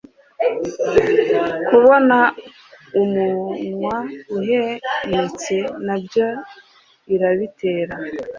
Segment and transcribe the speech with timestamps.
[1.67, 2.17] kubona
[3.01, 3.95] umunwa
[4.37, 6.27] uhemetse nabyo
[7.13, 7.95] irabitera